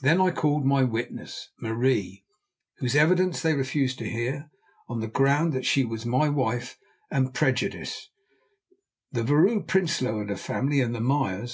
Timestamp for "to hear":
3.98-4.48